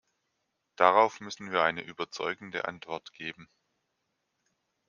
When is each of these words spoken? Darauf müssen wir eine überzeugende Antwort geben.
Darauf 0.77 1.19
müssen 1.21 1.51
wir 1.51 1.61
eine 1.61 1.83
überzeugende 1.83 2.65
Antwort 2.65 3.13
geben. 3.13 3.47